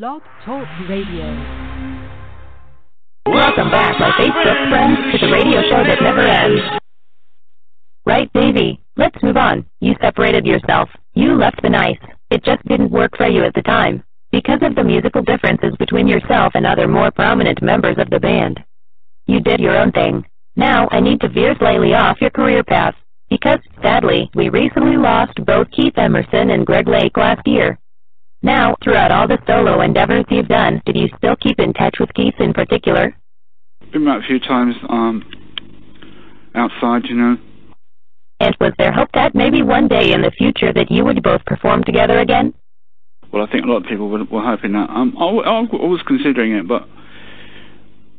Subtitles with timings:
[0.00, 1.26] Blog Talk Radio.
[3.26, 6.62] Welcome back, my Facebook friends, to the radio show that never ends.
[8.06, 8.80] Right, Davy?
[8.96, 9.66] Let's move on.
[9.80, 10.88] You separated yourself.
[11.12, 11.98] You left the nice.
[12.30, 14.02] It just didn't work for you at the time.
[14.30, 18.60] Because of the musical differences between yourself and other more prominent members of the band.
[19.26, 20.24] You did your own thing.
[20.56, 22.94] Now I need to veer slightly off your career path.
[23.28, 27.78] Because, sadly, we recently lost both Keith Emerson and Greg Lake last year.
[28.42, 32.12] Now, throughout all the solo endeavors you've done, did you still keep in touch with
[32.14, 33.16] Keith in particular?
[33.92, 35.22] Been out a few times um,
[36.54, 37.36] outside, you know.
[38.40, 41.44] And was there hope that maybe one day in the future that you would both
[41.44, 42.52] perform together again?
[43.32, 44.90] Well, I think a lot of people were, were hoping that.
[44.90, 46.88] Um, I, I, I was considering it, but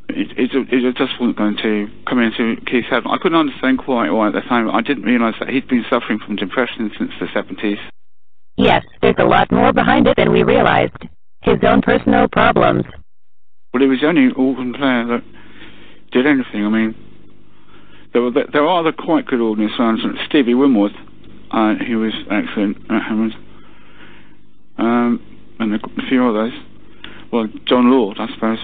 [0.08, 3.04] it, it, it just wasn't going to come into Keith's head.
[3.06, 4.70] I couldn't understand quite why at the time.
[4.70, 7.80] I didn't realise that he'd been suffering from depression since the 70s.
[8.58, 10.98] Yes, there's a lot more behind it than we realized.
[11.42, 12.86] His own personal problems.
[13.74, 15.24] Well, he was the only organ player that
[16.12, 16.66] did anything.
[16.66, 16.96] I mean,
[18.14, 20.02] there were there are other quite good organ sounds.
[20.28, 20.92] Stevie Winwood,
[21.52, 23.34] uh, he was excellent at Hammond,
[24.78, 25.20] um,
[25.60, 26.54] and a few others.
[27.32, 28.60] Well, Jon Lord, I suppose.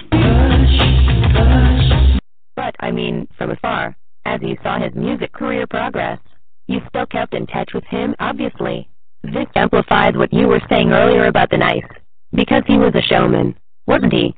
[2.54, 6.20] But, I mean, from afar, as you saw his music career progress,
[6.68, 8.88] you still kept in touch with him, obviously.
[9.22, 11.84] This amplifies what you were saying earlier about the nice.
[12.32, 13.54] Because he was a showman,
[13.86, 14.34] wasn't he?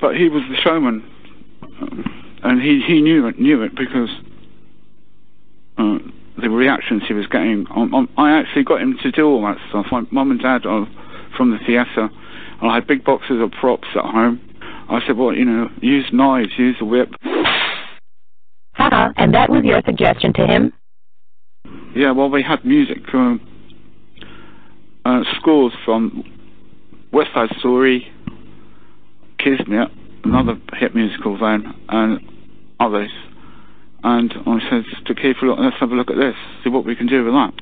[0.00, 1.02] But he was the showman,
[1.80, 4.10] um, and he, he knew it, knew it because
[5.78, 5.98] uh,
[6.40, 7.66] the reactions he was getting.
[7.70, 9.86] On, on, I actually got him to do all that stuff.
[9.90, 10.86] My mum and dad are
[11.36, 12.10] from the theatre,
[12.60, 14.40] and I had big boxes of props at home.
[14.90, 17.10] I said, well, you know, use knives, use a whip.
[18.72, 20.72] Haha, and that was your suggestion to him?
[21.94, 22.98] Yeah, well, we had music.
[23.12, 23.40] Um,
[25.40, 26.24] scores from
[27.12, 28.06] West Side Story,
[29.38, 29.88] Kismet,
[30.24, 32.20] another hit musical then, and
[32.78, 33.10] others.
[34.02, 37.06] And I said to Keith, let's have a look at this, see what we can
[37.06, 37.52] do with that.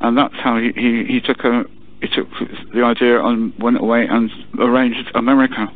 [0.00, 1.64] And that's how he, he, he took a
[2.00, 2.28] he took
[2.72, 4.30] the idea and went away and
[4.60, 5.66] arranged America.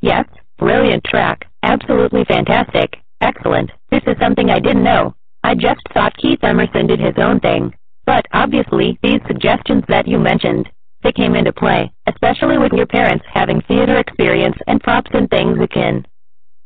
[0.00, 0.24] Yes,
[0.56, 1.48] brilliant track.
[1.64, 2.98] Absolutely fantastic.
[3.20, 3.72] Excellent.
[3.90, 5.16] This is something I didn't know.
[5.42, 7.74] I just thought Keith Emerson did his own thing.
[8.08, 10.66] But obviously, these suggestions that you mentioned,
[11.02, 15.58] they came into play, especially with your parents having theater experience and props and things
[15.60, 16.06] akin.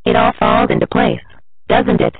[0.04, 1.18] It all falls into place,
[1.68, 2.14] doesn't it?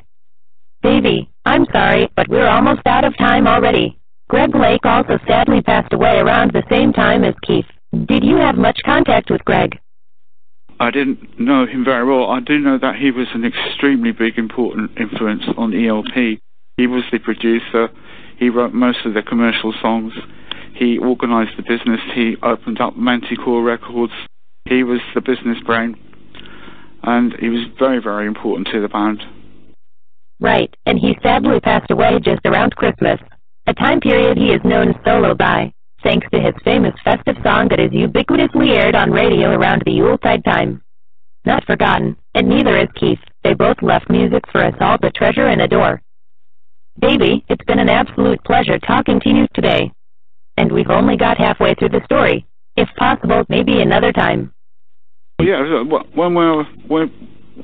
[0.83, 3.97] Davy, I'm sorry, but we're almost out of time already.
[4.29, 7.71] Greg Lake also sadly passed away around the same time as Keith.
[8.07, 9.79] Did you have much contact with Greg?
[10.81, 12.29] I didn't know him very well.
[12.29, 16.41] I do know that he was an extremely big, important influence on ELP.
[16.77, 17.89] He was the producer.
[18.39, 20.13] He wrote most of the commercial songs.
[20.75, 22.01] He organized the business.
[22.15, 24.13] He opened up Manticore Records.
[24.65, 25.97] He was the business brain.
[27.03, 29.23] And he was very, very important to the band.
[30.41, 33.21] Right, and he sadly passed away just around Christmas,
[33.69, 35.73] a time period he is known solo by,
[36.03, 40.45] thanks to his famous festive song that is ubiquitously aired on radio around the Yuletide
[40.45, 40.83] time.
[41.45, 43.21] Not forgotten, and neither is Keith.
[43.45, 46.03] They both left music for us all to treasure and adore.
[47.01, 49.91] Davy, it's been an absolute pleasure talking to you today.
[50.57, 52.47] And we've only got halfway through the story.
[52.77, 54.53] If possible, maybe another time.
[55.41, 55.83] Yeah,
[56.15, 57.09] when we're, we're,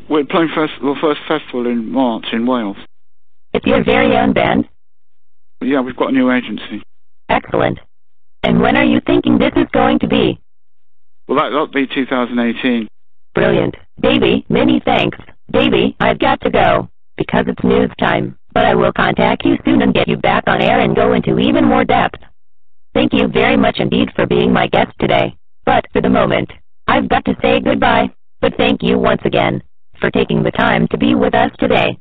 [0.08, 2.76] we're playing first, the first festival in March in Wales.
[3.52, 4.68] It's your very own band?
[5.60, 6.82] Yeah, we've got a new agency.
[7.28, 7.78] Excellent.
[8.42, 10.40] And when are you thinking this is going to be?
[11.26, 12.88] Well, that, that'll be 2018.
[13.34, 13.74] Brilliant.
[14.00, 15.18] Davy, many thanks.
[15.52, 19.82] Davy, I've got to go, because it's news time but I will contact you soon
[19.82, 22.18] and get you back on air and go into even more depth.
[22.92, 25.36] Thank you very much indeed for being my guest today.
[25.64, 26.50] But for the moment,
[26.88, 28.10] I've got to say goodbye.
[28.40, 29.62] But thank you once again
[30.00, 32.00] for taking the time to be with us today.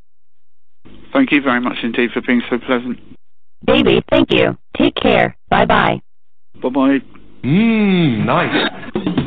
[1.13, 2.97] Thank you very much indeed for being so pleasant.
[3.63, 4.57] Baby, thank you.
[4.79, 5.37] Take care.
[5.51, 6.01] Bye bye.
[6.59, 6.99] Bye bye.
[7.43, 9.23] Mmm, nice.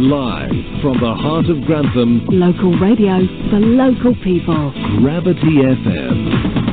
[0.00, 3.18] Live from the heart of Grantham, Local radio
[3.50, 4.70] for local people.
[5.00, 6.67] Gravity FM.